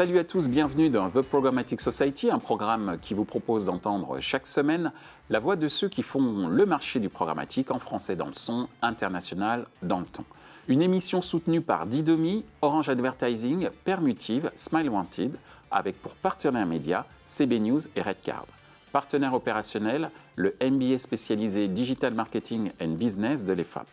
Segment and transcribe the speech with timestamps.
[0.00, 4.46] Salut à tous, bienvenue dans The Programmatic Society, un programme qui vous propose d'entendre chaque
[4.46, 4.92] semaine
[5.28, 8.66] la voix de ceux qui font le marché du programmatique en français dans le son,
[8.80, 10.24] international dans le temps.
[10.68, 15.36] Une émission soutenue par Didomi, Orange Advertising, Permutive, Smile Wanted,
[15.70, 18.46] avec pour partenaires médias CB News et Redcard.
[18.92, 23.86] Partenaire opérationnel, le MBA spécialisé Digital Marketing and Business de l'EFAP.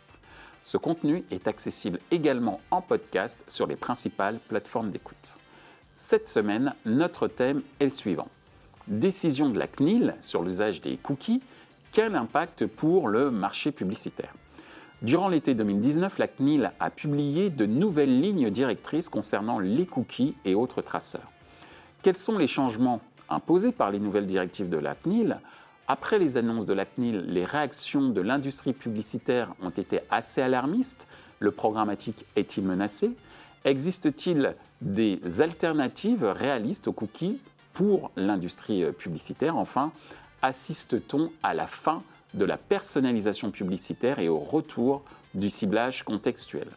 [0.64, 5.38] Ce contenu est accessible également en podcast sur les principales plateformes d'écoute.
[6.00, 8.28] Cette semaine, notre thème est le suivant.
[8.86, 11.42] Décision de la CNIL sur l'usage des cookies,
[11.92, 14.32] quel impact pour le marché publicitaire?
[15.02, 20.54] Durant l'été 2019, la CNIL a publié de nouvelles lignes directrices concernant les cookies et
[20.54, 21.32] autres traceurs.
[22.04, 25.40] Quels sont les changements imposés par les nouvelles directives de la CNIL?
[25.88, 31.08] Après les annonces de la CNIL, les réactions de l'industrie publicitaire ont été assez alarmistes.
[31.40, 33.10] Le programmatique est-il menacé?
[33.66, 37.40] Existe-t-il des alternatives réalistes aux cookies
[37.74, 39.92] pour l'industrie publicitaire Enfin,
[40.42, 42.04] assiste-t-on à la fin
[42.34, 45.04] de la personnalisation publicitaire et au retour
[45.34, 46.68] du ciblage contextuel?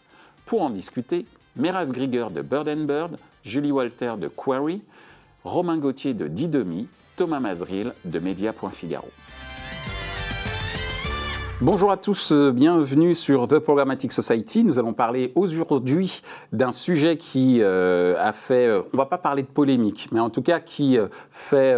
[0.46, 1.26] Pour en discuter,
[1.56, 4.82] Merav Grieger de Bird Bird, Julie Walter de Query,
[5.44, 9.08] Romain Gauthier de Didomi, Thomas Mazril de Media.figaro.
[11.62, 14.64] Bonjour à tous, euh, bienvenue sur The Programmatic Society.
[14.64, 16.22] Nous allons parler aujourd'hui
[16.54, 20.30] d'un sujet qui euh, a fait, euh, on va pas parler de polémique, mais en
[20.30, 20.96] tout cas qui
[21.30, 21.76] fait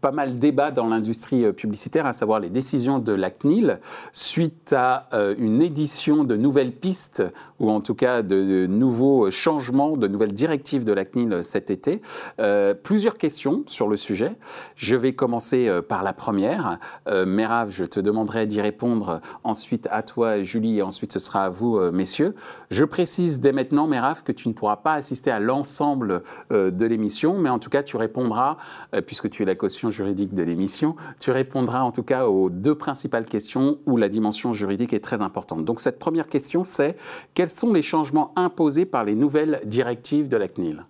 [0.00, 3.80] pas mal débat dans l'industrie publicitaire, à savoir les décisions de la CNIL
[4.12, 7.22] suite à une édition de nouvelles pistes,
[7.60, 12.00] ou en tout cas de, nouveaux changements, de nouvelles directives de la CNIL cet été.
[12.82, 14.36] plusieurs questions sur le sujet.
[14.74, 16.78] Je vais commencer par la première.
[17.06, 21.48] Merav, je te demanderai d'y répondre ensuite à toi, Julie, et ensuite ce sera à
[21.48, 22.34] vous, euh, messieurs.
[22.70, 26.86] Je précise dès maintenant, Méraf, que tu ne pourras pas assister à l'ensemble euh, de
[26.86, 28.56] l'émission, mais en tout cas, tu répondras,
[28.94, 32.50] euh, puisque tu es la caution juridique de l'émission, tu répondras en tout cas aux
[32.50, 35.64] deux principales questions où la dimension juridique est très importante.
[35.64, 36.96] Donc cette première question, c'est
[37.34, 40.84] quels sont les changements imposés par les nouvelles directives de la CNIL?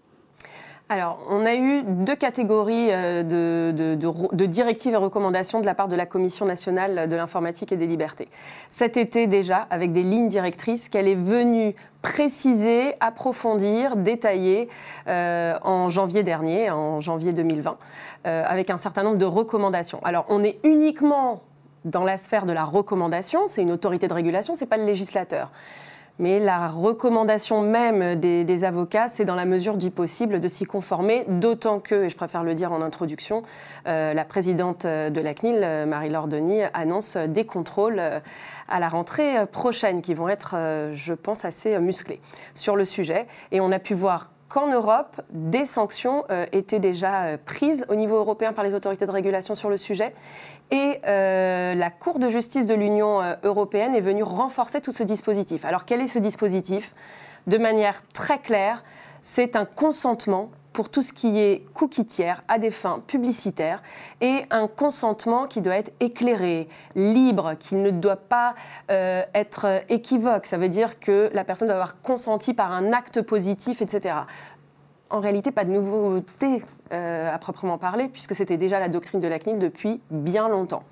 [0.90, 5.96] Alors, on a eu deux catégories euh, de, directives et recommandations de la part de
[5.96, 8.28] la Commission nationale de l'informatique et des libertés.
[8.68, 14.68] Cet été déjà, avec des lignes directrices qu'elle est venue préciser, approfondir, détailler
[15.08, 17.78] euh, en janvier dernier, en janvier 2020,
[18.26, 20.00] euh, avec un certain nombre de recommandations.
[20.04, 21.40] Alors, on est uniquement
[21.86, 24.84] dans la sphère de la recommandation, c'est une autorité de régulation, ce n'est pas le
[24.84, 25.50] législateur.
[26.20, 31.24] Mais la recommandation même des, avocats, c'est dans la mesure du possible de s'y conformer,
[31.26, 33.42] d'autant que, et je préfère le dire en introduction,
[33.88, 38.20] euh, la présidente de la CNIL, euh, Marie-Laure Denis, annonce des contrôles euh,
[38.68, 40.54] à la rentrée prochaine qui vont être,
[40.94, 42.20] je pense, assez musclés
[42.54, 43.26] sur le sujet.
[43.52, 48.52] Et on a pu voir qu'en Europe, des sanctions étaient déjà prises au niveau européen
[48.52, 50.14] par les autorités de régulation sur le sujet
[50.70, 55.02] et euh, la Cour de justice de l'Union euh, européenne est venue renforcer tout ce
[55.02, 55.64] dispositif.
[55.64, 56.94] Alors quel est ce dispositif?
[57.46, 58.82] De manière très claire,
[59.22, 63.82] c'est un consentement pour tout ce qui est cookie tiers à des fins publicitaires
[64.20, 68.54] et un consentement qui doit être éclairé, libre, qui ne doit pas
[68.90, 70.44] euh, être équivoque.
[70.44, 74.16] Ça veut dire que la personne doit avoir consenti par un acte positif, etc
[75.10, 76.62] en réalité pas de nouveauté
[76.92, 80.82] euh, à proprement parler, puisque c'était déjà la doctrine de la CNIL depuis bien longtemps.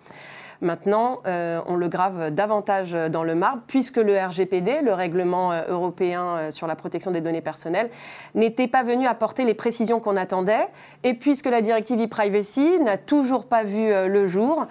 [0.62, 5.62] Maintenant, euh, on le grave davantage dans le marbre, puisque le RGPD, le règlement euh,
[5.66, 7.90] européen euh, sur la protection des données personnelles,
[8.36, 10.68] n'était pas venu apporter les précisions qu'on attendait,
[11.02, 14.66] et puisque la directive e-privacy n'a toujours pas vu le jour,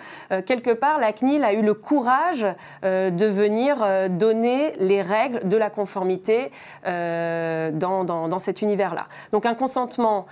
[0.45, 2.45] quelque part, la CNIL a eu le courage
[2.83, 6.51] de venir donner les règles de la conformité
[6.85, 9.07] dans, dans, cet univers-là.
[9.31, 10.25] Donc un consentement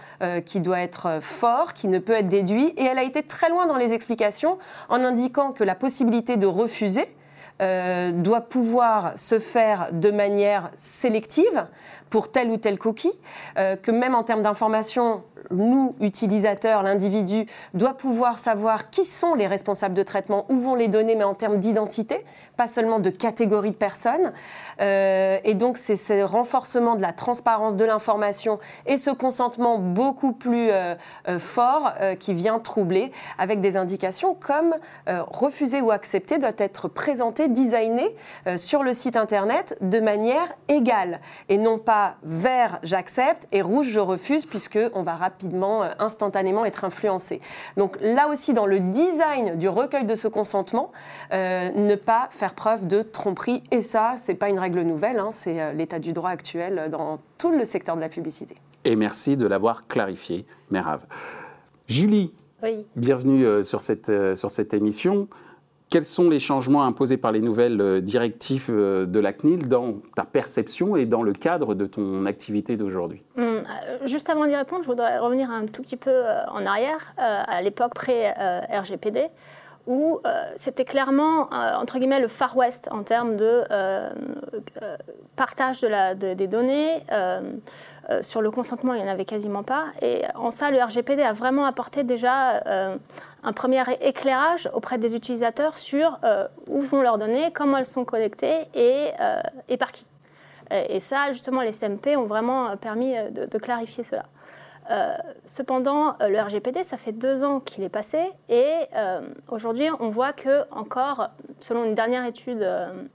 [0.46, 3.68] qui doit être fort, qui ne peut être déduit, et elle a été très loin
[3.68, 7.06] dans les explications en indiquant que la possibilité de refuser
[7.62, 11.66] euh, doit pouvoir se faire de manière sélective
[12.10, 13.12] pour tel ou tel cookie,
[13.58, 19.48] euh, que même en termes d'information, nous, utilisateurs, l'individu, doit pouvoir savoir qui sont les
[19.48, 22.26] responsables de traitement, où vont les données, mais en termes d'identité,
[22.58, 24.34] pas seulement de catégorie de personnes.
[24.82, 30.34] Euh, et donc, c'est ce renforcement de la transparence de l'information et ce consentement beaucoup
[30.34, 30.96] plus euh,
[31.28, 34.76] euh, fort qui vient troubler avec des indications comme
[35.08, 38.04] refuser ou accepter doit être présenté, designé
[38.58, 41.20] sur le site internet de manière égale
[41.50, 46.84] et non pas vert j'accepte et rouge je refuse puisque on va rapidement, instantanément être
[46.84, 47.42] influencé.
[47.78, 50.92] Donc là aussi, dans le design du recueil de ce consentement,
[51.32, 53.64] ne pas faire preuve de tromperie.
[53.72, 57.20] Et ça, c'est pas une règle nouvelle, hein, c'est euh, l'état du droit actuel dans
[57.38, 58.56] tout le secteur de la publicité.
[58.86, 61.06] Et merci de l'avoir clarifié, Mérave.
[61.88, 62.34] Julie,
[62.96, 65.28] bienvenue sur cette, sur cette émission.
[65.90, 69.96] Quels sont les changements imposés par les nouvelles euh, directives euh, de la CNIL dans
[70.16, 73.24] ta perception et dans le cadre de ton activité d'aujourd'hui?
[73.38, 76.12] Hum, euh, Juste avant d'y répondre, je voudrais revenir un tout petit peu
[76.52, 79.28] en arrière, à l'époque pré-RGPD
[79.90, 80.22] où
[80.56, 83.64] c'était clairement, entre guillemets, le Far West en termes de
[85.36, 87.02] partage de la, des données.
[88.22, 89.86] sur le consentement, il n'y en avait quasiment pas.
[90.02, 92.62] Et en ça, le RGPD a vraiment apporté déjà
[93.44, 98.06] un premier éclairage auprès des utilisateurs sur euh, où vont leurs données, comment elles sont
[98.06, 100.06] collectées et, euh, par qui.
[100.72, 104.26] Et ça, justement, les CMP ont vraiment permis euh, de, clarifier cela.
[105.46, 108.20] Cependant, le RGPD, ça fait deux ans qu'il est passé
[108.50, 108.74] et
[109.50, 112.68] aujourd'hui, on voit que encore, selon une dernière étude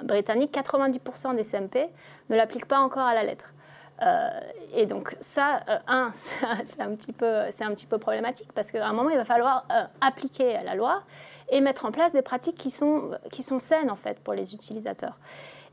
[0.03, 1.89] britannique, 90% des CMP
[2.31, 3.55] ne l'appliquent pas encore à la lettre.
[4.03, 4.29] Euh,
[4.75, 6.13] et donc ça, euh, un,
[6.65, 10.75] c'est un, petit peu, problématique parce qu'à un moment, il va falloir euh, appliquer la
[10.75, 11.03] loi
[11.49, 14.55] et mettre en place des pratiques qui sont, qui sont saines en fait pour les
[14.55, 15.17] utilisateurs.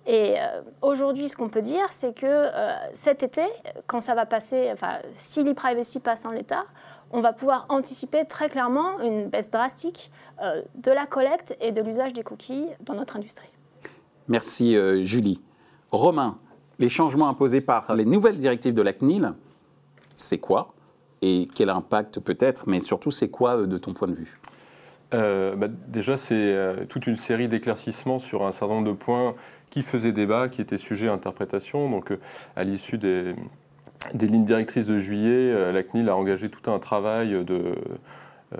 [0.08, 0.36] Et
[0.82, 2.48] aujourd'hui, ce qu'on peut dire, c'est que
[2.94, 3.44] cet été,
[3.86, 6.66] quand ça va passer, enfin, si l'e-privacy passe en l'état,
[7.12, 10.12] on va pouvoir anticiper très clairement une baisse drastique
[10.42, 13.50] de la collecte et de l'usage des cookies dans notre industrie.
[14.28, 14.76] Merci
[15.06, 15.40] Julie.
[15.92, 16.40] Romain,
[16.80, 19.34] les changements imposés par les nouvelles directives de la CNIL,
[20.16, 20.74] c'est quoi
[21.22, 24.40] Et quel impact peut-être Mais surtout, c'est quoi euh, de ton point de vue?
[25.14, 29.36] Euh, bah, Déjà, c'est euh, toute une série d'éclaircissements sur un certain nombre de points
[29.72, 31.90] qui faisaient débat, qui étaient sujets à interprétation.
[31.90, 32.14] Donc,
[32.56, 33.34] à l'issue des,
[34.14, 37.74] des, lignes directrices de juillet, la CNIL a engagé tout un travail de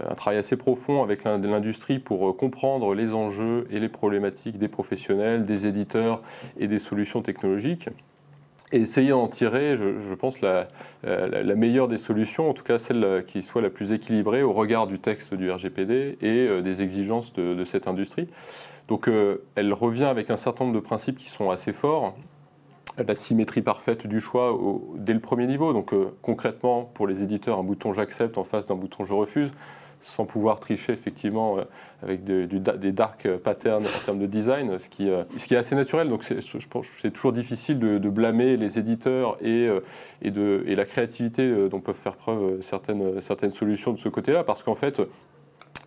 [0.10, 5.46] un travail assez profond avec l'industrie pour comprendre les enjeux et les problématiques des professionnels,
[5.46, 6.22] des éditeurs
[6.58, 7.90] et des solutions technologiques
[8.72, 10.68] et essayer d'en tirer, je, pense, la,
[11.56, 15.00] meilleure des solutions, en tout cas celle qui soit la plus équilibrée au regard du
[15.00, 18.28] texte du RGPD et euh, des exigences de, cette industrie.
[18.88, 22.16] Donc euh, elle revient avec un certain nombre de principes qui sont assez forts.
[22.98, 24.58] La symétrie parfaite du choix
[24.96, 25.74] dès le premier niveau.
[25.74, 29.52] Donc euh, concrètement, pour les éditeurs, un bouton j'accepte en face d'un bouton je refuse
[30.02, 31.64] sans pouvoir tricher effectivement euh,
[32.04, 36.10] avec des dark patterns en termes de design, ce qui, euh, est assez naturel.
[36.10, 41.80] Donc je pense c'est toujours difficile de, blâmer les éditeurs et, euh, la créativité dont
[41.80, 45.02] peuvent faire preuve certaines, solutions de ce côté-là, parce qu'en fait,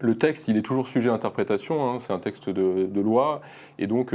[0.00, 1.98] le texte, il est toujours sujet à interprétation, hein.
[2.00, 3.42] c'est un texte de, loi,
[3.78, 4.14] et donc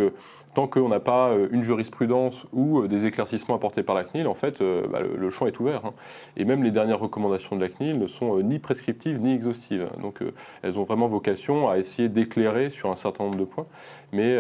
[0.54, 4.28] tant qu'on n'a pas euh, une jurisprudence ou euh, des éclaircissements apportés par la CNIL,
[4.28, 5.86] en fait, euh, bah, le, champ est ouvert.
[5.86, 5.94] Hein.
[6.38, 9.88] Et même les dernières recommandations de la CNIL ne sont ni prescriptives ni exhaustives.
[10.02, 10.20] Donc
[10.64, 13.68] elles ont vraiment vocation à essayer d'éclairer sur un certain nombre de points,
[14.12, 14.38] mais,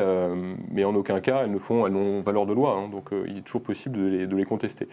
[0.71, 2.75] mais en aucun cas elles ne font, elles n'ont valeur de loi.
[2.75, 2.89] Hein.
[2.89, 4.87] donc il est toujours possible de les, de les contester.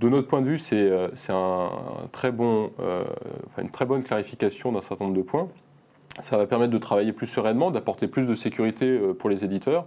[0.00, 0.90] De notre point de vue, c'est
[1.30, 1.70] un
[2.32, 2.70] bon,
[3.58, 5.48] une très bonne clarification d'un certain nombre de points.
[6.20, 9.86] Ça va permettre de travailler plus sereinement, d'apporter plus de sécurité pour les éditeurs.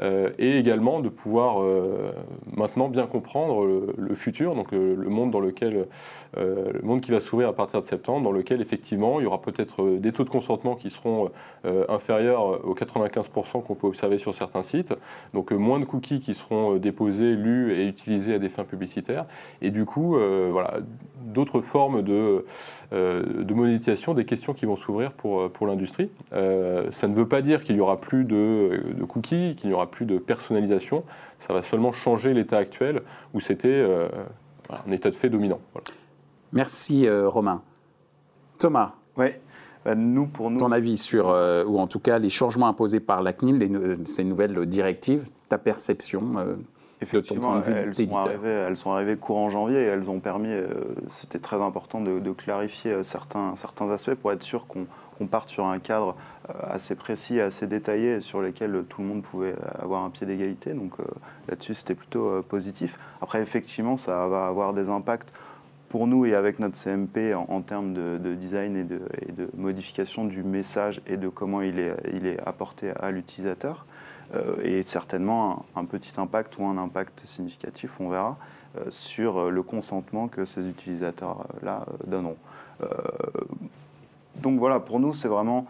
[0.00, 2.12] Euh, et également de pouvoir euh,
[2.56, 3.64] maintenant bien comprendre
[3.96, 5.86] le, futur, donc le, monde dans lequel,
[6.36, 9.26] euh, le monde qui va s'ouvrir à partir de septembre, dans lequel effectivement il y
[9.26, 11.30] aura peut-être des taux de consentement qui seront
[11.88, 14.94] inférieurs aux 95% qu'on peut observer sur certains sites,
[15.34, 19.26] donc moins de cookies qui seront déposés, lus et utilisés à des fins publicitaires,
[19.60, 20.16] et du coup
[20.50, 20.78] voilà
[21.22, 22.44] d'autres formes de,
[22.92, 26.10] de monétisation, des questions qui vont s'ouvrir pour, pour l'industrie.
[26.32, 29.81] ça ne veut pas dire qu'il n'y aura plus de, de cookies, qu'il n'y aura
[29.86, 31.04] plus de personnalisation,
[31.38, 33.02] ça va seulement changer l'état actuel
[33.34, 34.08] où c'était euh,
[34.70, 35.60] un état de fait dominant.
[36.52, 37.62] Merci euh, Romain.
[38.58, 39.26] Thomas Oui.
[39.84, 40.58] Bah, nous, pour nous...
[40.58, 44.24] Ton avis sur, euh, ou en tout cas les changements imposés par la CNIL, ces
[44.24, 46.56] nouvelles directives, ta perception
[47.00, 50.54] Effectivement, elles, sont arrivées, elles sont arrivées courant janvier et elles ont permis,
[51.08, 55.78] c'était très important de, clarifier certains, certains aspects pour être sûr qu'on parte sur un
[55.78, 56.14] cadre euh,
[56.48, 60.72] assez précis, assez détaillé, sur lequel tout le monde pouvait avoir un pied d'égalité.
[60.72, 61.04] Donc euh,
[61.48, 62.98] là-dessus, c'était plutôt euh, positif.
[63.20, 65.32] Après, effectivement, ça va avoir des impacts
[65.88, 71.02] pour nous et avec notre CMP en, termes de, design et de, modification du message
[71.06, 73.84] et de comment il est apporté à l'utilisateur.
[74.64, 78.38] et certainement un, petit impact ou un impact significatif, on verra,
[78.88, 82.38] sur le consentement que ces utilisateurs-là donneront.
[84.36, 85.66] Donc voilà, pour nous, c'est vraiment,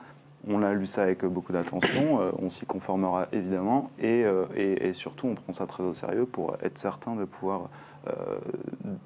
[0.49, 5.28] on a lu ça avec beaucoup d'attention, euh, on s'y conformera évidemment, euh, et, surtout,
[5.28, 7.68] on prend ça très au sérieux pour être certain de pouvoir
[8.08, 8.12] euh,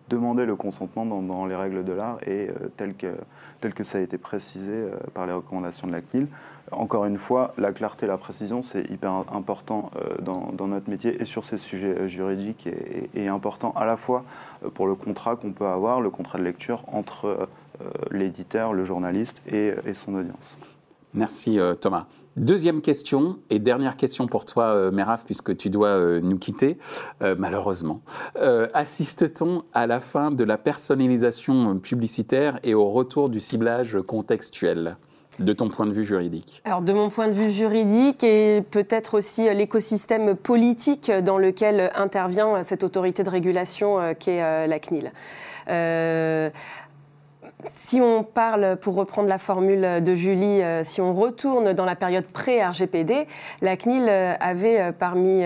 [0.09, 4.87] demander le consentement dans, les règles de l'art et tel, que, ça a été précisé
[5.13, 6.29] par les recommandations de la CNIL.
[6.73, 9.91] encore une fois, la clarté et la précision, c'est hyper important
[10.23, 12.67] dans, notre métier et sur ces sujets juridiques
[13.15, 14.25] et, important à la fois
[14.73, 17.49] pour le contrat qu'on peut avoir, le contrat de lecture entre
[18.11, 20.57] l'éditeur, le journaliste et, son audience.
[21.17, 22.07] Merci Thomas.
[22.37, 24.91] Deuxième question et dernière question pour toi, euh,
[25.25, 26.77] puisque tu dois euh, nous quitter,
[27.23, 28.03] euh, malheureusement.
[28.75, 34.99] Assiste-t-on à la fin de la personnalisation publicitaire et au retour du ciblage contextuel
[35.39, 36.61] de ton point de vue juridique?
[36.67, 42.63] Alors de mon point de vue juridique et peut-être aussi l'écosystème politique dans lequel intervient
[42.63, 45.11] cette autorité de régulation qu'est la CNIL
[47.75, 51.97] si on parle, pour reprendre la formule de Julie, euh, si on retourne dans la
[51.97, 53.27] période pré-RGPD,
[53.63, 55.45] la CNIL euh, avait euh, parmi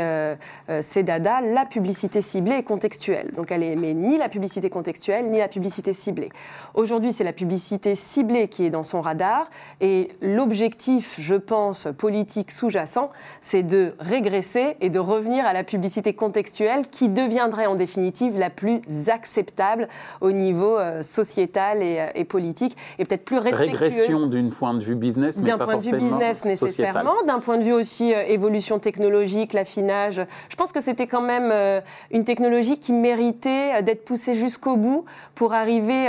[0.82, 3.30] ses dada la publicité ciblée et contextuelle.
[3.32, 6.30] Donc elle n'aimait ni la publicité contextuelle ni la publicité ciblée.
[6.74, 9.48] Aujourd'hui, c'est la publicité ciblée qui est dans son radar
[9.80, 13.10] et l'objectif, je pense, politique sous-jacent,
[13.40, 18.50] c'est de régresser et de revenir à la publicité contextuelle qui deviendrait en définitive la
[18.50, 19.88] plus acceptable
[20.20, 23.80] au niveau sociétal et et politique et peut-être plus respectueuse.
[23.80, 27.58] Régression d'un point de vue business, mais D'un point de vue business nécessairement, d'un point
[27.58, 30.22] de vue aussi euh, évolution technologique, l'affinage.
[30.48, 34.76] Je pense que c'était quand même euh, une technologie qui méritait euh, d'être poussée jusqu'au
[34.76, 36.08] bout pour arriver.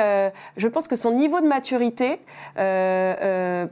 [0.57, 2.19] je pense que son niveau de maturité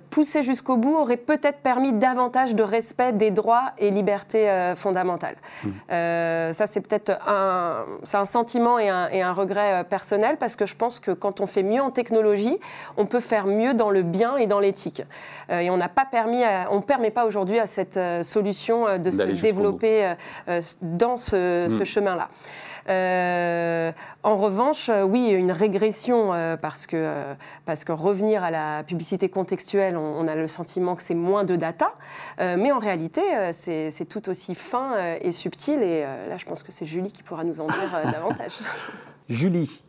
[0.10, 5.36] poussé jusqu'au bout aurait peut-être permis davantage de respect des droits et libertés fondamentales.
[5.64, 5.70] Mmh.
[5.90, 7.84] ça, c'est peut-être un,
[8.14, 11.46] un sentiment et un, et un regret personnel parce que je pense que quand on
[11.46, 12.19] fait mieux en technologie
[12.98, 15.04] on peut faire mieux dans le bien et dans l'éthique.
[15.50, 18.88] Euh, et on n'a pas permis, on ne permet pas aujourd'hui à cette euh, solution
[18.88, 20.14] euh, de se développer
[20.82, 21.86] dans ce, hmm.
[21.86, 22.30] chemin-là.
[24.24, 27.14] en revanche, oui, une régression parce que
[27.66, 31.56] parce que revenir à la publicité contextuelle, on, a le sentiment que c'est moins de
[31.56, 31.94] data,
[32.40, 33.22] mais en réalité,
[33.52, 35.82] c'est tout aussi fin et subtil.
[35.82, 38.54] Et là, je pense que c'est Julie qui pourra nous en dire davantage.
[39.30, 39.84] Julie,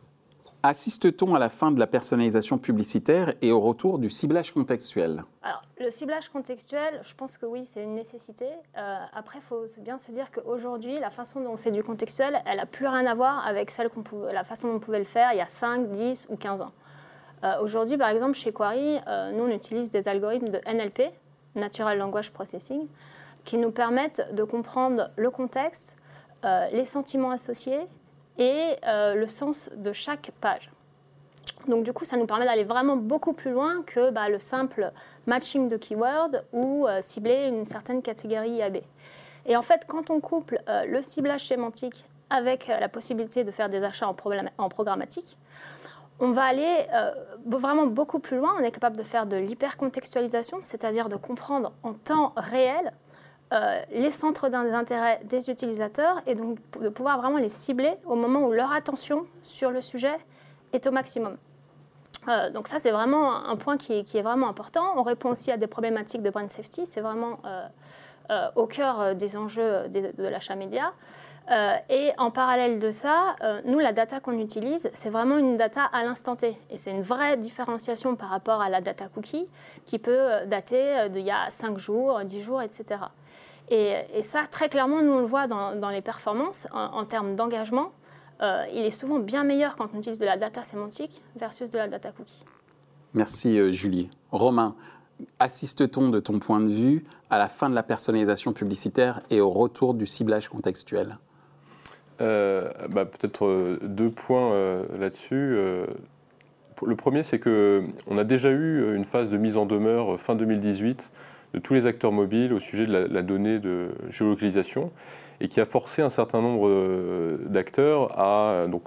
[0.63, 5.23] Assiste-t-on à la fin de la personnalisation publicitaire et au retour du ciblage contextuel?
[5.41, 8.45] Alors, le ciblage contextuel, je pense que oui, c'est une nécessité.
[8.77, 12.43] Euh, après, il faut bien se dire qu'aujourd'hui, la façon dont on fait du contextuel,
[12.45, 15.05] elle n'a plus rien à voir avec celle qu'on la façon dont on pouvait le
[15.05, 16.71] faire il y a 5, 10 ou 15 ans.
[17.43, 21.11] Euh, aujourd'hui, par exemple, chez Quarry, euh, nous, on utilise des algorithmes de NLP,
[21.55, 22.87] Natural Language Processing,
[23.45, 25.97] qui nous permettent de comprendre le contexte,
[26.71, 27.87] les sentiments associés
[28.37, 30.71] et euh, le sens de chaque page.
[31.67, 34.91] Donc du coup, ça nous permet d'aller vraiment beaucoup plus loin que bah, le simple
[35.27, 38.77] matching de keywords ou euh, cibler une certaine catégorie IAB.
[39.45, 43.69] Et en fait, quand on couple euh, le ciblage sémantique avec la possibilité de faire
[43.69, 44.15] des achats en,
[44.57, 45.37] en programmatique,
[46.19, 46.85] on va aller
[47.45, 48.53] vraiment beaucoup plus loin.
[48.57, 52.93] On est capable de faire de l'hypercontextualisation, c'est-à-dire de comprendre en temps réel
[53.53, 58.45] euh, les centres d'intérêt des utilisateurs et donc de pouvoir vraiment les cibler au moment
[58.45, 60.15] où leur attention sur le sujet
[60.71, 61.35] est au maximum.
[62.29, 64.93] Euh, donc ça, c'est vraiment un point qui est, vraiment important.
[64.95, 66.85] On répond aussi à des problématiques de brand safety.
[66.85, 67.39] C'est vraiment
[68.29, 70.93] euh, au cœur des enjeux de, de l'achat média.
[71.89, 76.05] et en parallèle de ça, nous, la data qu'on utilise, c'est vraiment une data à
[76.05, 76.57] l'instant T.
[76.69, 79.49] Et c'est une vraie différenciation par rapport à la data cookie
[79.85, 83.01] qui peut dater d'il y a 5 jours, 10 jours, etc.
[83.71, 87.93] Et, ça, très clairement, nous on le voit dans, les performances en, termes d'engagement.
[88.41, 91.77] Euh, il est souvent bien meilleur quand on utilise de la data sémantique versus de
[91.77, 92.43] la data cookie.
[93.13, 94.09] Merci euh, Julie.
[94.31, 94.75] Romain,
[95.39, 99.49] assiste-t-on de ton point de vue à la fin de la personnalisation publicitaire et au
[99.49, 101.17] retour du ciblage contextuel?
[102.19, 105.55] Euh, bah, Peut-être deux points là-dessus.
[106.85, 111.09] le premier, c'est qu'on a déjà eu une phase de mise en demeure fin 2018
[111.53, 114.91] de tous les acteurs mobiles au sujet de la, donnée de géolocalisation
[115.39, 118.15] et qui a forcé un certain nombre euh, d'acteurs,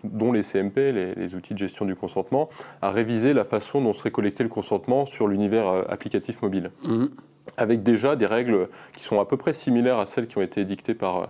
[0.04, 2.48] dont les CMP, les, outils de gestion du consentement,
[2.80, 6.70] à réviser la façon dont serait collecté le consentement sur l'univers euh, applicatif mobile.
[6.84, 7.06] Mmh.
[7.56, 10.60] Avec déjà des règles qui sont à peu près similaires à celles qui ont été
[10.62, 11.28] édictées par,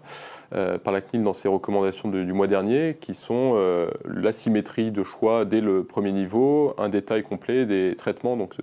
[0.54, 3.58] euh, par la CNIL dans ses recommandations du mois dernier, qui sont
[4.04, 8.54] la symétrie de choix dès le premier niveau, un détail complet des traitements, donc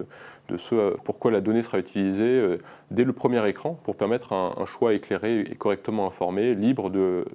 [0.52, 2.58] de ce euh, pourquoi la donnée sera utilisée euh,
[2.92, 7.26] dès le premier écran pour permettre un, choix éclairé et correctement informé, libre de,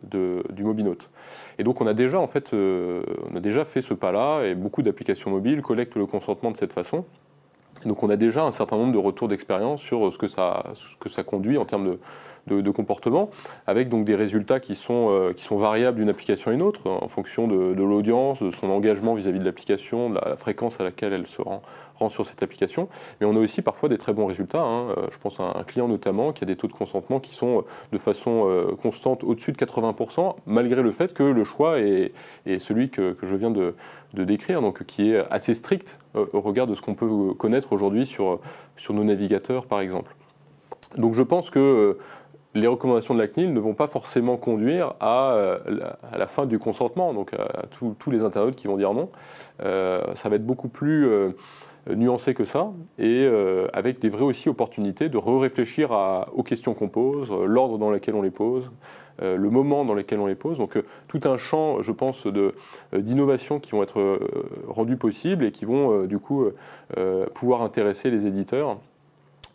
[0.50, 1.10] du mobinote.
[1.58, 4.54] Et donc on a déjà en fait, euh, on a déjà fait ce pas-là et
[4.54, 7.04] beaucoup d'applications mobiles collectent le consentement de cette façon.
[7.86, 10.96] Donc on a déjà un certain nombre de retours d'expérience sur ce que, ça, ce
[10.96, 11.98] que ça conduit en termes de,
[12.46, 13.30] de, comportement,
[13.66, 17.08] avec donc des résultats qui sont, qui sont variables d'une application à une autre, en
[17.08, 21.26] fonction de, l'audience, de son engagement vis-à-vis de l'application, de la, fréquence à laquelle elle
[21.26, 21.62] se rend,
[21.96, 22.88] rend, sur cette application.
[23.20, 24.62] Mais on a aussi parfois des très bons résultats.
[24.62, 24.94] Hein.
[25.10, 27.98] Je pense à un client notamment qui a des taux de consentement qui sont de
[27.98, 32.12] façon constante au-dessus de 80%, malgré le fait que le choix est,
[32.58, 33.74] celui que, que, je viens de,
[34.14, 38.06] de, décrire, donc qui est assez strict au regard de ce qu'on peut connaître aujourd'hui
[38.06, 38.40] sur,
[38.76, 40.14] sur nos navigateurs, par exemple.
[40.96, 41.98] Donc je pense que euh,
[42.56, 45.58] les recommandations de la CNIL ne vont pas forcément conduire à, euh,
[46.12, 49.10] à la fin du consentement, donc à, tous les internautes qui vont dire non.
[49.62, 51.08] Euh, ça va être beaucoup plus
[51.88, 53.28] nuancé que ça, et
[53.72, 55.90] avec des vraies aussi opportunités de re-réfléchir
[56.34, 58.70] aux questions qu'on pose, l'ordre dans lequel on les pose,
[59.22, 60.58] le moment dans lequel on les pose.
[60.58, 62.26] Donc tout un champ, je pense,
[62.92, 64.18] d'innovations qui vont être
[64.66, 66.46] rendues possibles et qui vont du coup
[67.34, 68.78] pouvoir intéresser les éditeurs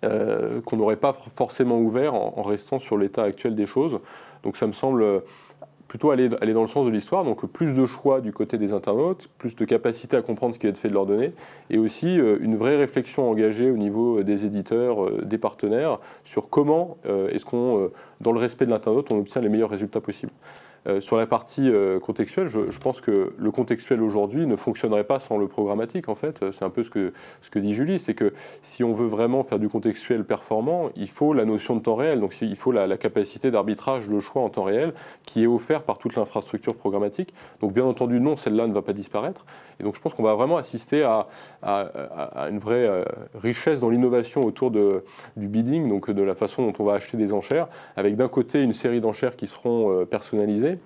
[0.04, 4.00] euh, qu'on n'aurait pas forcément ouvert en, restant sur l'état actuel des choses.
[4.44, 5.22] Donc ça me semble
[5.88, 8.74] plutôt aller, aller dans le sens de l'histoire, donc plus de choix du côté des
[8.74, 11.34] internautes, plus de capacité à comprendre ce qui être fait de leurs données,
[11.70, 16.50] et aussi euh, une vraie réflexion engagée au niveau des éditeurs, euh, des partenaires, sur
[16.50, 16.98] comment
[17.30, 17.92] est-ce qu'on,
[18.22, 20.32] dans le respect de l'internaute, on obtient les meilleurs résultats possibles.
[20.88, 25.20] Euh, sur la partie euh, contextuelle, je, pense que le contextuel aujourd'hui ne fonctionnerait pas
[25.20, 26.44] sans le programmatique, en fait.
[26.52, 28.34] C'est un peu ce que, ce que dit Julie, c'est que
[28.64, 32.20] si on veut vraiment faire du contextuel performant, il faut la notion de temps réel.
[32.20, 36.00] Donc il faut la, capacité d'arbitrage, le choix en temps réel, qui est offert par
[36.00, 37.34] toute l'infrastructure programmatique.
[37.60, 39.46] Donc bien entendu, non, celle-là ne va pas disparaître.
[39.82, 41.28] Et donc je pense qu'on va vraiment assister à,
[41.64, 46.84] une vraie euh, richesse dans l'innovation autour du bidding, donc de la façon dont on
[46.84, 50.78] va acheter des enchères, avec d'un côté une série d'enchères qui seront personnalisées,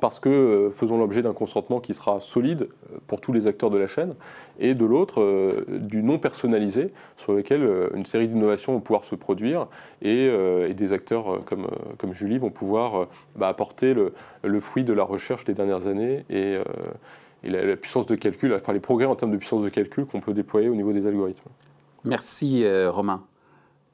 [0.00, 3.70] parce que euh, faisons l'objet d'un consentement qui sera solide euh, pour tous les acteurs
[3.70, 4.14] de la chaîne,
[4.58, 9.14] et de l'autre, euh, du non personnalisé, sur lequel une série d'innovations vont pouvoir se
[9.14, 9.66] produire,
[10.02, 10.30] et,
[10.74, 15.86] des acteurs comme, Julie vont pouvoir bah, apporter le, fruit de la recherche des dernières
[15.86, 16.58] années et,
[17.48, 20.34] la, puissance de calcul, enfin les progrès en termes de puissance de calcul qu'on peut
[20.34, 21.48] déployer au niveau des algorithmes.
[22.04, 23.24] Merci Romain.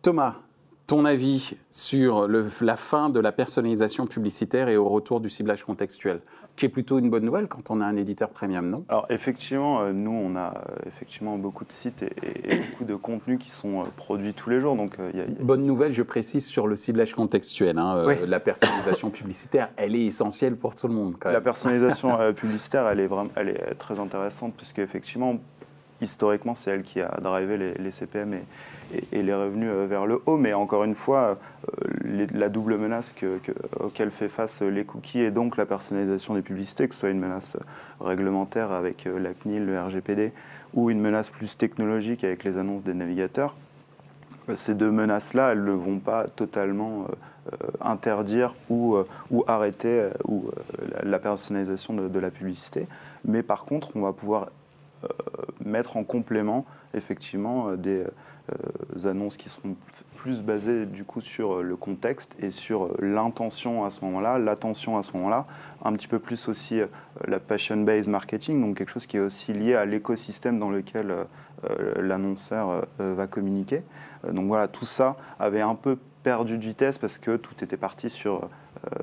[0.02, 0.36] Thomas,
[0.86, 6.20] ton avis sur la fin de la personnalisation publicitaire et au retour du ciblage contextuel,
[6.56, 8.84] qui est plutôt une bonne nouvelle quand on a un éditeur premium, non?
[8.88, 13.38] Alors effectivement, euh, nous on a euh, effectivement beaucoup de sites et, beaucoup de contenus
[13.38, 14.76] qui sont euh, produits tous les jours.
[14.76, 14.98] Donc,
[15.40, 17.78] Bonne nouvelle, je précise sur le ciblage contextuel.
[17.78, 21.16] Hein, la personnalisation publicitaire, elle est essentielle pour tout le monde.
[21.24, 25.38] La personnalisation publicitaire, elle est, vraiment, elle est très intéressante puisque effectivement,
[26.04, 28.34] historiquement, c'est elle qui a drivé les, CPM
[29.12, 30.36] et, les revenus euh, vers le haut.
[30.36, 31.38] Mais encore une fois,
[31.82, 33.40] euh, la double menace que,
[33.80, 37.20] auquel fait face les cookies et donc la personnalisation des publicités, que ce soit une
[37.20, 37.56] menace
[38.00, 40.32] réglementaire avec euh, la CNIL, le RGPD,
[40.74, 43.54] ou une menace plus technologique avec les annonces des navigateurs,
[44.54, 47.06] ces deux menaces-là, elles ne vont pas totalement
[47.80, 48.98] interdire ou,
[49.30, 50.50] ou arrêter ou,
[51.02, 52.86] la, personnalisation de, de, la publicité.
[53.24, 54.48] Mais par contre, on va pouvoir
[55.64, 56.64] mettre en complément
[56.94, 58.04] effectivement des,
[58.52, 59.74] euh, annonces qui seront
[60.16, 64.38] plus basées du coup sur euh, le contexte et sur euh, l'intention à ce moment-là,
[64.38, 65.46] l'attention à ce moment-là,
[65.82, 66.80] un petit peu plus aussi
[67.26, 71.14] la passion-based marketing, donc quelque chose qui est aussi lié à l'écosystème dans lequel
[71.98, 73.82] l'annonceur va communiquer.
[74.30, 78.10] donc voilà, tout ça avait un peu perdu de vitesse parce que tout était parti
[78.10, 78.48] sur euh,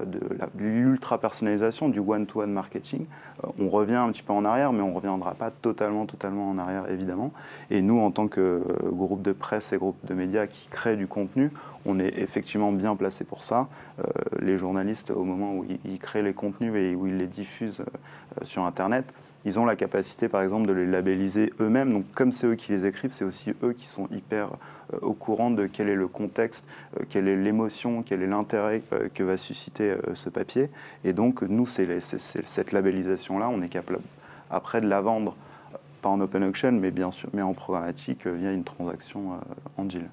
[0.05, 0.19] de
[0.57, 3.05] l'ultra-personnalisation, du one-to-one marketing.
[3.43, 6.49] Euh, on revient un petit peu en arrière, mais on ne reviendra pas totalement, totalement
[6.49, 7.31] en arrière, évidemment.
[7.69, 10.97] Et nous, en tant que euh, groupe de presse et groupe de médias qui créent
[10.97, 11.51] du contenu,
[11.85, 13.67] on est effectivement bien placé pour ça.
[14.39, 17.81] les journalistes, au moment où ils, créent les contenus et où ils les diffusent
[18.43, 19.11] sur Internet,
[19.45, 21.91] ils ont la capacité, par exemple, de les labelliser eux-mêmes.
[21.91, 24.49] Donc, comme c'est eux qui les écrivent, c'est aussi eux qui sont hyper
[24.93, 26.65] euh, au courant de quel est le contexte,
[26.99, 30.69] euh, quelle est l'émotion, quel est l'intérêt euh, que va susciter ce papier.
[31.03, 33.99] Et donc, nous, c'est cette labellisation-là, on est capable
[34.49, 35.35] après de la vendre,
[36.01, 39.39] pas en open auction, mais bien sûr, mais en programmatique via une transaction
[39.77, 40.09] en deal.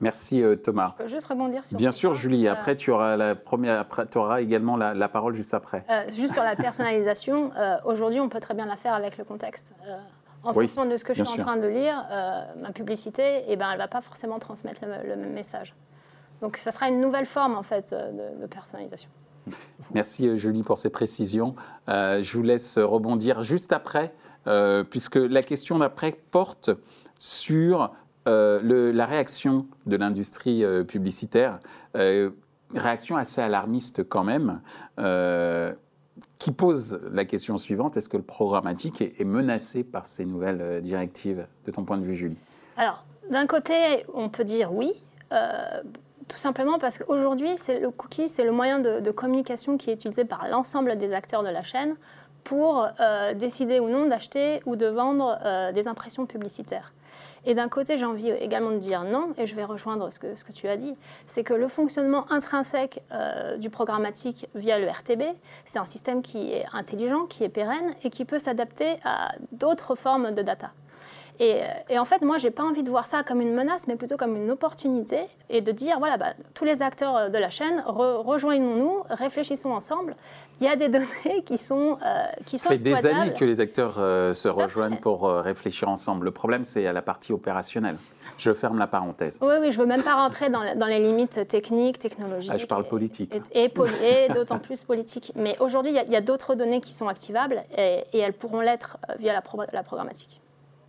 [0.00, 0.94] Merci Thomas.
[0.98, 1.76] Je peux juste rebondir sur.
[1.76, 2.46] Bien sûr, Julie.
[2.46, 3.80] Après, tu auras la première.
[3.80, 5.84] Après, tu auras également la, parole juste après.
[6.08, 7.50] juste sur la personnalisation.
[7.84, 9.74] Aujourd'hui, on peut très bien la faire avec le contexte
[10.42, 13.56] en fonction de ce que je suis en train de lire, euh, ma publicité, eh
[13.56, 15.74] ben, elle ne va pas forcément transmettre le, même message.
[16.40, 19.10] Donc ça sera une nouvelle forme en fait de, personnalisation.
[19.94, 21.56] Merci euh, Julie pour ces précisions.
[21.88, 24.12] Euh, je vous laisse rebondir juste après,
[24.90, 26.70] puisque la question d'après porte
[27.18, 27.92] sur
[28.28, 31.58] la réaction de l'industrie publicitaire.
[32.74, 34.60] réaction assez alarmiste quand même
[36.38, 40.80] qui pose la question suivante est-ce que le programmatique est, menacé par ces nouvelles euh,
[40.80, 42.36] directives, de ton point de vue, Julie?
[42.76, 44.92] Alors, d'un côté, on peut dire oui.
[45.32, 45.82] Euh,
[46.28, 50.46] tout simplement parce qu'aujourd'hui, le cookie, c'est le moyen de, communication qui est utilisé par
[50.48, 51.96] l'ensemble des acteurs de la chaîne
[52.48, 56.94] pour euh, décider ou non d'acheter ou de vendre euh, des impressions publicitaires.
[57.44, 60.52] Et d'un côté, j'ai envie également de dire non, et je vais rejoindre ce que,
[60.52, 60.94] tu as dit,
[61.26, 65.22] c'est que le fonctionnement intrinsèque euh, du programmatique via le RTB,
[65.66, 69.94] c'est un système qui est intelligent, qui est pérenne et qui peut s'adapter à d'autres
[69.94, 70.70] formes de data.
[71.40, 74.16] Et, en fait, moi, j'ai pas envie de voir ça comme une menace, mais plutôt
[74.16, 79.04] comme une opportunité et de dire voilà, bah, tous les acteurs de la chaîne, rejoignons-nous,
[79.10, 80.16] réfléchissons ensemble.
[80.60, 82.70] Il y a des données qui sont euh, qui sont.
[82.70, 86.24] Ça fait des années que les acteurs euh, se rejoignent pour euh, réfléchir ensemble.
[86.24, 87.96] Le problème, c'est à la partie opérationnelle.
[88.36, 89.38] Je ferme la parenthèse.
[89.40, 92.52] Oui, oui, je veux même pas rentrer dans, dans les limites techniques, technologiques.
[92.52, 93.34] Ah, je parle politique.
[93.52, 95.32] Et, et, d'autant plus politique.
[95.34, 99.32] Mais aujourd'hui, il y a, d'autres données qui sont activables et, elles pourront l'être via
[99.32, 100.40] la, la programmatique.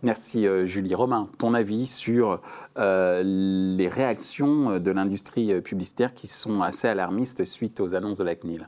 [0.02, 0.94] Merci euh, Julie.
[0.94, 2.40] Romain, ton avis sur
[2.78, 8.24] euh, les réactions de l'industrie euh, publicitaire qui sont assez alarmistes suite aux annonces de
[8.24, 8.66] la CNIL?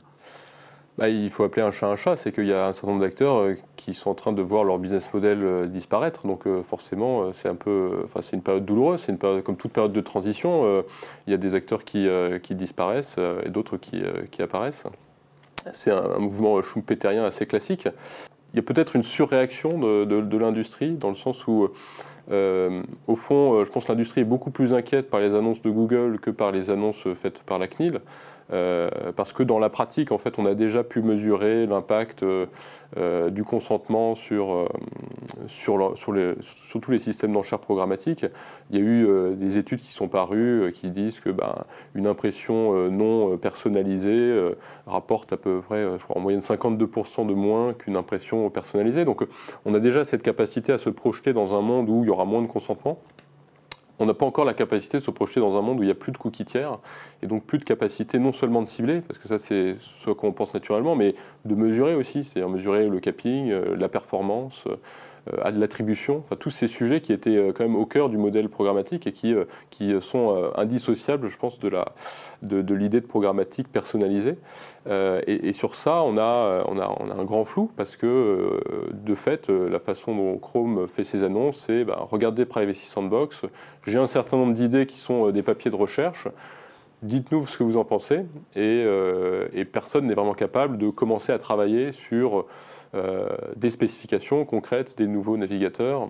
[0.99, 3.01] Bah, il faut appeler un chat un chat, c'est qu'il y a un certain nombre
[3.01, 6.27] d'acteurs qui sont en train de voir leur business model disparaître.
[6.27, 9.91] Donc forcément, c'est un peu, c'est une période douloureuse, c'est une période comme toute période
[9.91, 10.83] de transition.
[11.25, 12.07] il y a des acteurs qui,
[12.43, 14.83] qui disparaissent et d'autres qui, qui, apparaissent.
[15.71, 17.87] C'est un, mouvement schumpeterien assez classique
[18.53, 21.69] il y a peut-être une surréaction de, l'industrie, dans le sens où,
[22.31, 25.61] euh, au fond, euh, je pense que l'industrie est beaucoup plus inquiète par les annonces
[25.61, 27.99] de Google que par les annonces faites par la CNIL.
[28.51, 33.29] Euh, parce que dans la pratique, en fait, on a déjà pu mesurer l'impact euh,
[33.29, 34.69] du consentement sur,
[35.47, 36.33] sur, les,
[36.81, 38.25] tous les systèmes d'enchères programmatiques.
[38.69, 41.63] Il y a eu des études qui sont parues qui disent que ben,
[41.95, 44.53] une impression non personnalisée
[44.85, 49.05] rapporte à peu près, je crois, en moyenne 52% de moins qu'une impression personnalisée.
[49.05, 49.25] Donc,
[49.65, 52.25] on a déjà cette capacité à se projeter dans un monde où il y aura
[52.25, 52.99] moins de consentement
[53.99, 55.91] on n'a pas encore la capacité de se projeter dans un monde où il n'y
[55.91, 56.79] a plus de cookies tiers
[57.21, 60.31] et donc plus de capacité non seulement de cibler, parce que ça c'est ce qu'on
[60.31, 64.75] pense naturellement, mais de mesurer aussi, c'est-à-dire mesurer le capping, euh, la performance, euh,
[65.41, 68.17] à de l'attribution, enfin, tous ces sujets qui étaient euh, quand même au cœur du
[68.17, 69.33] modèle programmatique et qui,
[69.69, 74.35] qui sont indissociables, je pense, de l'idée de, de, programmatique personnalisée.
[74.87, 78.59] et, sur ça, on a, on, a, on a un grand flou parce que,
[78.91, 83.43] de fait, la façon dont Chrome fait ses annonces, c'est bah, regardez Privacy Sandbox,
[83.87, 86.27] j'ai un certain nombre d'idées qui sont des papiers de recherche
[87.03, 88.21] dites-nous ce que vous en pensez.
[88.55, 88.85] Et,
[89.53, 92.45] et personne n'est vraiment capable de commencer à travailler sur euh,
[93.55, 96.09] des spécifications concrètes des nouveaux navigateurs,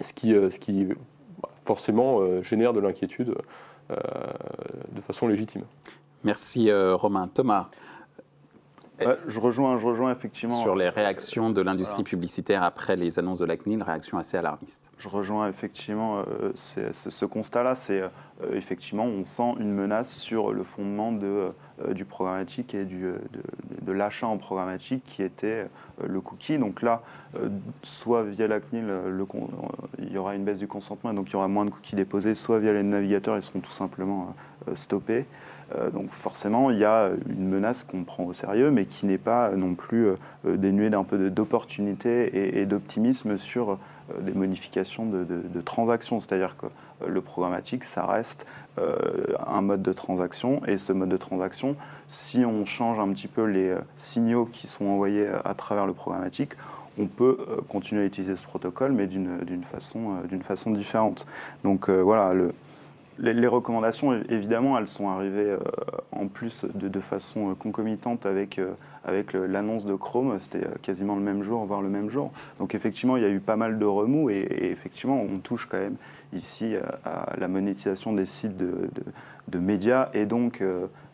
[0.00, 0.88] ce qui, euh, ce qui
[1.64, 3.34] forcément euh, génère de l'inquiétude
[3.90, 5.62] de façon légitime.
[6.22, 7.26] Merci Romain.
[7.26, 7.70] Thomas
[9.26, 10.60] je, rejoins, je rejoins effectivement.
[10.60, 14.90] Sur les réactions de l'industrie publicitaire après les annonces de la CNIL, réactions assez alarmistes.
[14.98, 17.74] Je rejoins effectivement euh, ce constat-là.
[17.74, 18.08] C'est euh,
[18.52, 21.52] effectivement, on sent une menace sur le fondement de,
[21.84, 23.12] euh, du programmatique et du,
[23.82, 25.66] de, l'achat en programmatique qui était
[26.06, 26.58] le cookie.
[26.58, 27.02] Donc là,
[27.82, 29.26] soit via la CNIL, le,
[29.98, 32.34] il y aura une baisse du consentement, donc il y aura moins de cookies déposés,
[32.34, 34.34] soit via les navigateurs, ils seront tout simplement
[34.74, 35.26] stoppés.
[35.76, 39.18] Euh, donc forcément, il y a une menace qu'on prend au sérieux, mais qui n'est
[39.18, 40.16] pas non plus euh,
[40.56, 43.76] dénuée d'un peu d'opportunité et, d'optimisme sur euh,
[44.20, 46.20] des modifications de, transactions.
[46.20, 46.66] C'est-à-dire que
[47.06, 48.46] le programmatique, ça reste
[49.46, 51.76] un mode de transaction, et ce mode de transaction,
[52.08, 56.52] si on change un petit peu les signaux qui sont envoyés à travers le programmatique,
[56.98, 57.36] on peut
[57.68, 61.26] continuer à utiliser ce protocole, mais d'une façon, façon différente.
[61.62, 62.52] Donc voilà, le,
[63.20, 65.58] les, recommandations, évidemment, elles sont arrivées euh,
[66.12, 68.72] en plus de, façon euh, concomitante avec, euh,
[69.04, 70.38] avec l'annonce de Chrome.
[70.38, 72.32] C'était quasiment le même jour, voire le même jour.
[72.58, 75.78] Donc effectivement, il y a eu pas mal de remous et, effectivement, on touche quand
[75.78, 75.96] même
[76.32, 80.62] ici à, la monétisation des sites de, médias et donc,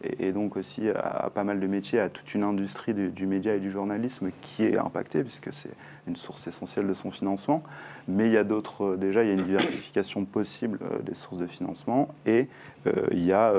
[0.03, 3.61] et, donc aussi à, pas mal de métiers, à toute une industrie du média et
[3.61, 5.71] du journalisme qui est impactée puisque c'est
[6.07, 7.63] une source essentielle de son financement.
[8.09, 11.15] Mais il y a d'autres, euh, déjà, il y a une diversification possible euh, des
[11.15, 12.49] sources de financement et
[12.87, 13.53] euh, il y a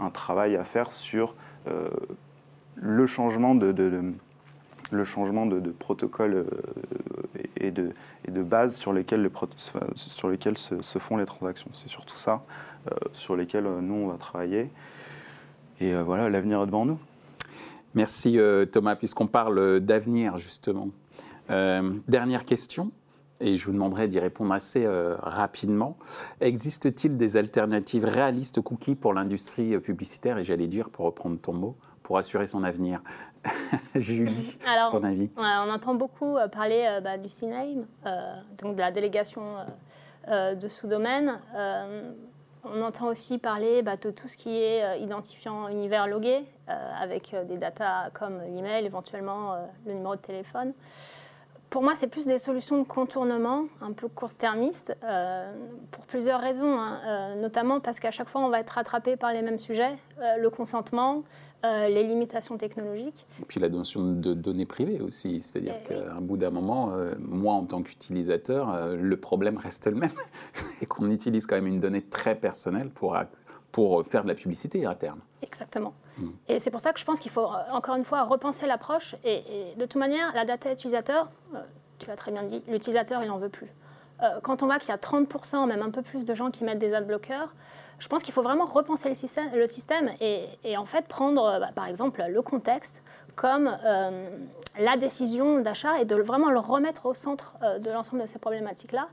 [0.00, 1.34] un travail à faire sur
[2.76, 4.14] le changement de,
[4.90, 6.46] le changement de, protocole
[7.60, 7.92] et de,
[8.26, 9.28] et de base sur lesquels
[10.58, 11.70] se, font les transactions.
[11.72, 12.42] C'est surtout ça
[13.12, 14.70] sur lesquels nous, on va travailler.
[15.80, 16.98] Et voilà, l'avenir est devant nous.
[17.94, 18.38] Merci
[18.72, 20.88] Thomas, puisqu'on parle d'avenir justement.
[21.48, 22.90] dernière question
[23.40, 25.96] et je vous demanderai d'y répondre assez euh, rapidement.
[26.40, 31.52] Existe-t-il des alternatives réalistes cookies pour l'industrie euh, publicitaire, et j'allais dire, pour reprendre ton
[31.52, 33.00] mot, pour assurer son avenir?
[33.94, 35.30] Julie, Alors, ton avis?
[35.36, 37.86] On entend beaucoup euh, parler bah, du CNAME,
[38.60, 39.42] donc de la délégation
[40.28, 41.40] de sous-domaine.
[42.64, 47.56] on entend aussi parler bah, de tout ce qui est identifiant univers logué, avec des
[47.56, 50.72] datas comme l'email, éventuellement le numéro de téléphone.
[51.70, 54.94] Pour moi, c'est plus des solutions de contournement, un peu court-termistes,
[55.90, 57.34] pour plusieurs raisons, hein.
[57.36, 59.96] notamment parce qu'à chaque fois, on va être rattrapé par les mêmes sujets,
[60.38, 61.22] le consentement,
[61.64, 63.26] euh, les limitations technologiques.
[63.42, 66.92] Et puis la notion de données privées aussi, c'est-à-dire eh qu'à un bout d'un moment,
[66.92, 70.12] euh, moi en tant qu'utilisateur, euh, le problème reste le même,
[70.52, 73.16] c'est qu'on utilise quand même une donnée très personnelle pour,
[73.72, 75.18] pour faire de la publicité à terme.
[75.42, 75.94] Exactement.
[76.18, 76.28] Hmm.
[76.46, 79.16] Et c'est pour ça que je pense qu'il faut encore une fois repenser l'approche.
[79.24, 79.42] Et,
[79.76, 81.28] de toute manière, la data utilisateur,
[81.98, 83.72] tu l'as très bien dit, l'utilisateur, il n'en veut plus.
[84.44, 86.78] quand on voit qu'il y a 30%, même un peu plus de gens qui mettent
[86.78, 87.52] des adblockers,
[87.98, 89.14] je pense qu'il faut vraiment repenser le
[89.66, 93.02] système, et, en fait prendre, euh, bah, par exemple, le contexte
[93.34, 94.30] comme euh,
[94.78, 98.38] la décision d'achat et de vraiment le remettre au centre euh, de l'ensemble de ces
[98.38, 99.08] problématiques-là.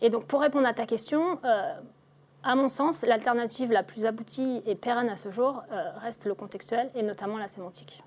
[0.00, 1.38] Et donc, pour répondre à ta question,
[2.42, 5.62] à mon sens, l'alternative la plus aboutie et pérenne à ce jour
[6.02, 8.02] reste le contextuel et notamment la sémantique.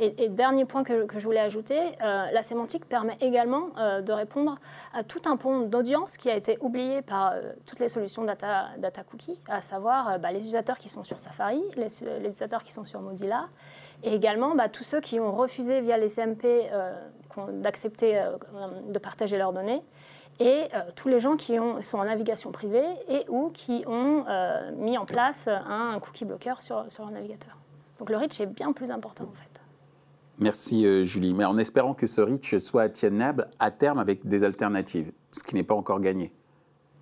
[0.00, 4.54] Et, dernier point que, je voulais ajouter, euh, la sémantique permet également euh, de répondre
[4.94, 8.68] à tout un pont d'audience qui a été oublié par euh, toutes les solutions data,
[9.10, 13.00] cookies, à savoir bah, les utilisateurs qui sont sur Safari, les, utilisateurs qui sont sur
[13.00, 13.48] Mozilla,
[14.04, 16.70] et également bah, tous ceux qui ont refusé via les CMP
[17.48, 18.24] d'accepter
[18.88, 19.82] de partager leurs données
[20.40, 24.24] et tous les gens qui ont, sont en navigation privée et ou qui ont
[24.76, 27.56] mis en place un, cookie blocker sur, sur leur navigateur.
[27.98, 29.57] Donc le reach est bien plus important en fait.
[30.40, 34.44] Merci euh, Julie, mais en espérant que ce reach soit atteignable à terme avec des
[34.44, 36.32] alternatives, ce qui n'est pas encore gagné.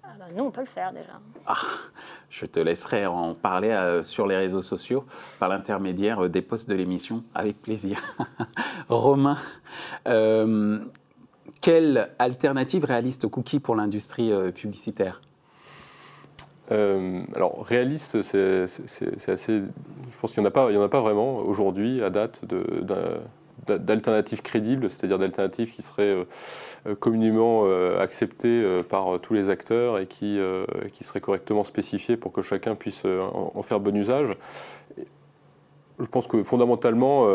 [0.02, 1.20] Ah bah nous, on peut le faire déjà.
[1.46, 1.54] Ah,
[2.30, 5.04] je te laisserai en parler euh, sur les réseaux sociaux
[5.38, 8.00] par l'intermédiaire euh, des posts de l'émission, avec plaisir.
[8.88, 9.36] Romain,
[11.60, 15.20] quelle alternative réaliste aux cookies pour l'industrie publicitaire?
[16.70, 18.62] Alors, réaliste, c'est
[19.28, 19.62] assez.
[20.10, 22.40] Je pense qu'il n'y en, a pas vraiment aujourd'hui, à date,
[23.66, 26.26] d'alternatives crédibles, c'est-à-dire d'alternatives qui seraient
[26.86, 30.38] euh, communément euh, acceptées euh, par tous les acteurs et qui
[31.00, 34.28] seraient correctement spécifiées pour que chacun puisse en, faire bon usage.
[35.98, 37.26] Je pense que fondamentalement,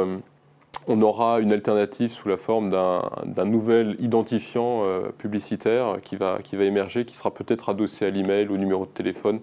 [0.88, 4.84] on aura une alternative sous la forme d'un nouvel identifiant
[5.18, 9.42] publicitaire qui va, émerger, qui sera peut-être adossé à l'email, au numéro de téléphone.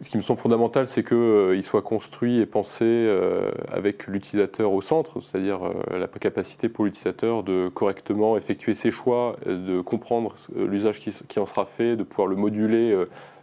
[0.00, 4.72] Ce qui me semble fondamental, c'est qu'il euh, soit construit et pensé euh, avec l'utilisateur
[4.72, 10.36] au centre, c'est-à-dire euh, la capacité pour l'utilisateur de correctement effectuer ses choix, de comprendre
[10.54, 12.96] l'usage qui, en sera fait, de pouvoir le moduler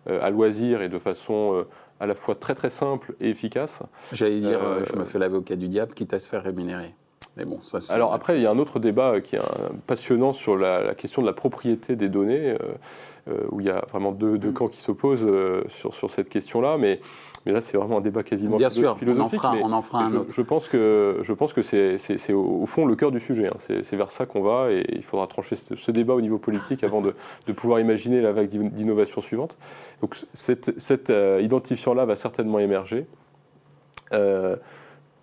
[0.07, 1.65] à loisir et de façon
[1.99, 3.83] à la fois très très simple et efficace.
[4.11, 6.93] J'allais dire, je me fais l'avocat du diable, quitte à se faire rémunérer.
[7.37, 9.41] Mais bon, ça, Alors après, il y a un autre débat qui est
[9.87, 12.55] passionnant sur la, question de la propriété des données.
[13.27, 16.29] Euh, où il y a vraiment deux, deux camps qui s'opposent euh, sur, sur cette
[16.29, 16.77] question-là.
[16.77, 16.99] Mais,
[17.45, 19.39] mais là, c'est vraiment un débat quasiment Bien sûr, philosophique.
[19.63, 20.31] On en fera, un je, autre.
[20.31, 23.47] Je pense que, je pense que c'est au fond le cœur du sujet.
[23.47, 23.57] Hein.
[23.81, 27.01] C'est vers ça qu'on va et il faudra trancher ce, débat au niveau politique avant
[27.01, 27.15] de,
[27.47, 29.57] de pouvoir imaginer la vague d'innovation suivante.
[30.01, 33.07] Donc cet, cet euh, identifiant-là va certainement émerger.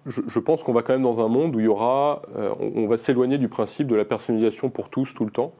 [0.06, 2.86] Je, pense qu'on va quand même dans un monde où il y aura, on, on,
[2.86, 5.52] va s'éloigner du principe de la personnalisation pour tous tout le temps.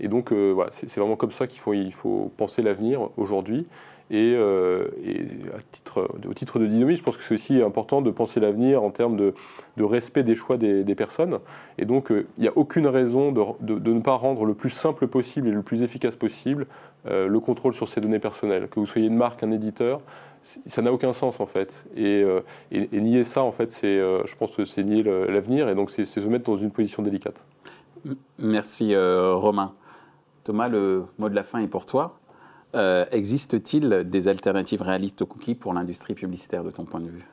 [0.00, 3.66] Et donc, euh, c'est vraiment comme ça qu'il faut, penser l'avenir aujourd'hui.
[4.10, 4.88] Et, euh,
[6.28, 9.16] au titre de dynamisme, je pense que c'est aussi important de penser l'avenir en termes
[9.16, 9.34] de,
[9.78, 11.38] respect des choix des, personnes.
[11.78, 15.06] Et donc, euh, il n'y a aucune raison de, ne pas rendre le plus simple
[15.06, 16.66] possible et le plus efficace possible
[17.06, 18.68] le contrôle sur ces données personnelles.
[18.68, 20.02] Que vous soyez une marque, un éditeur,
[20.42, 21.84] ça n'a aucun sens en fait.
[21.96, 22.24] Et,
[22.72, 26.04] et, nier ça, en fait, c'est, je pense que c'est nier l'avenir et donc c'est
[26.04, 27.44] se mettre dans une position délicate.
[28.38, 29.74] Merci Romain.
[30.44, 32.20] Thomas, le mot de la fin est pour toi.
[32.74, 37.24] Euh, existe-t-il des alternatives réalistes aux cookies pour l'industrie publicitaire de ton point de vue?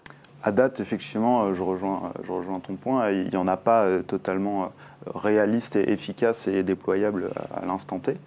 [0.44, 3.12] À date, effectivement, euh, je rejoins, je rejoins ton point.
[3.12, 4.72] Il n'y en a pas euh, totalement
[5.14, 8.18] réaliste et efficace et déployable à l'instant T.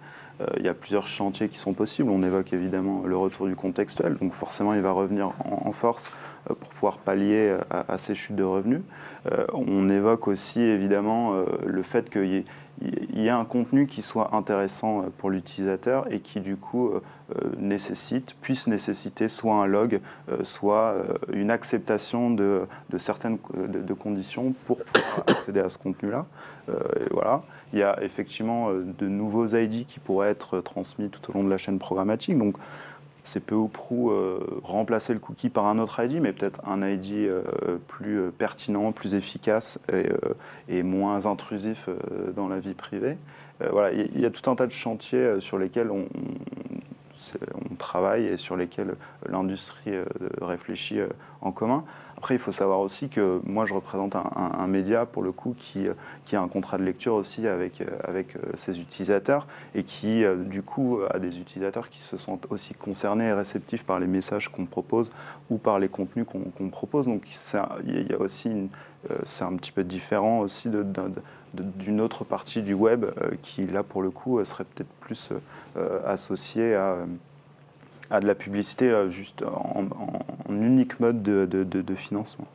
[0.57, 2.09] Il y a plusieurs chantiers qui sont possibles.
[2.09, 6.11] On évoque évidemment le retour du contextuel, donc forcément il va revenir en, force
[6.45, 8.81] pour pouvoir pallier à, ces chutes de revenus.
[9.53, 11.33] On évoque aussi évidemment
[11.65, 12.43] le fait qu'il
[13.13, 16.89] y ait a un contenu qui soit intéressant euh, pour l'utilisateur et qui du coup
[16.89, 17.01] euh,
[17.35, 20.01] euh, nécessite, puisse nécessiter soit un log,
[20.43, 20.95] soit
[21.31, 26.25] une acceptation de, certaines de, conditions pour pouvoir accéder à ce contenu-là.
[27.11, 27.43] voilà.
[27.73, 31.49] Il y a effectivement de nouveaux ID qui pourraient être transmis tout au long de
[31.49, 32.37] la chaîne programmatique.
[32.37, 32.57] Donc,
[33.23, 36.87] c'est peu ou prou euh, remplacer le cookie par un autre ID, mais peut-être un
[36.87, 37.43] ID euh,
[37.87, 39.79] plus euh, pertinent, plus efficace
[40.67, 41.89] et, moins intrusif
[42.35, 43.17] dans la vie privée.
[43.71, 46.07] voilà, il y, a tout un tas de chantiers sur lesquels on,
[47.77, 48.95] travaille et sur lesquels
[49.29, 49.93] l'industrie
[50.41, 50.99] réfléchit
[51.41, 51.83] en commun.
[52.21, 55.87] Après, il faut savoir aussi que moi, je représente un, média, pour le coup, qui,
[56.23, 60.99] qui, a un contrat de lecture aussi avec, avec ses utilisateurs et qui, du coup,
[61.09, 65.11] a des utilisateurs qui se sentent aussi concernés et réceptifs par les messages qu'on propose
[65.49, 67.07] ou par les contenus qu'on propose.
[67.07, 67.23] Donc,
[67.87, 68.69] il y a aussi
[69.25, 70.69] c'est un petit peu différent aussi
[71.55, 73.07] d'une autre partie du web
[73.41, 75.31] qui, là, pour le coup, serait peut-être plus
[76.05, 76.97] associée à
[78.11, 79.85] à de la publicité euh, juste en,
[80.49, 82.45] unique mode de, financement.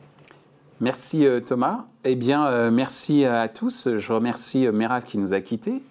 [0.79, 1.85] Merci euh, Thomas.
[2.03, 3.89] Eh bien, euh, merci à tous.
[3.95, 5.81] Je remercie Merav qui nous a quittés,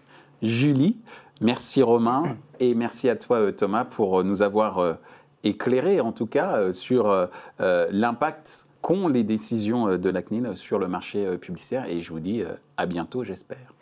[0.43, 0.97] Julie,
[1.41, 4.99] merci Romain et merci à toi Thomas pour nous avoir
[5.45, 11.37] éclairé en tout cas sur l'impact qu'ont les décisions de la CNIL sur le marché
[11.39, 12.43] publicitaire et je vous dis
[12.77, 13.75] à bientôt j'espère.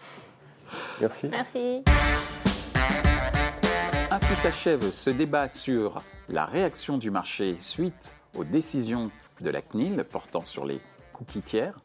[1.00, 1.28] Merci.
[1.28, 1.82] Merci.
[4.24, 9.10] Ainsi s'achève ce débat sur la réaction du marché suite aux décisions
[9.42, 10.80] de la CNIL portant sur les
[11.12, 11.78] cookies tiers.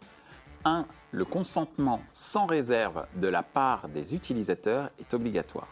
[0.63, 0.86] 1.
[1.12, 5.67] Le consentement sans réserve de la part des utilisateurs est obligatoire.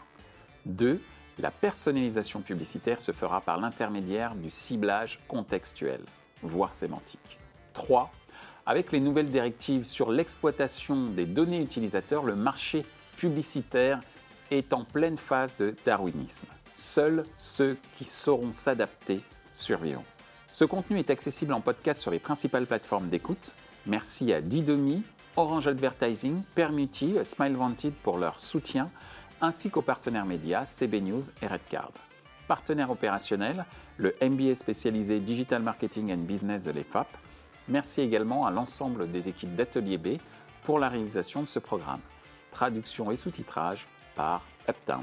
[0.66, 1.00] 2.
[1.38, 6.02] La personnalisation publicitaire se fera par l'intermédiaire du ciblage contextuel,
[6.42, 7.38] voire sémantique.
[7.72, 8.12] 3.
[8.66, 12.84] Avec les nouvelles directives sur l'exploitation des données utilisateurs, le marché
[13.16, 14.00] publicitaire
[14.50, 16.46] est en pleine phase de darwinisme.
[16.78, 19.20] Seuls ceux qui sauront s'adapter
[19.52, 20.04] survivront.
[20.46, 23.56] Ce contenu est accessible en podcast sur les principales plateformes d'écoute.
[23.84, 25.02] Merci à Didomi,
[25.34, 28.92] Orange Advertising, Permuti, Smile Wanted pour leur soutien,
[29.40, 31.90] ainsi qu'aux partenaires médias CB News et Redcard.
[32.46, 33.64] Partenaire opérationnel,
[33.96, 37.08] le MBA spécialisé Digital Marketing and Business de l'EFAP.
[37.66, 40.08] Merci également à l'ensemble des équipes d'Atelier B
[40.62, 42.00] pour la réalisation de ce programme.
[42.52, 45.02] Traduction et sous-titrage par Uptown.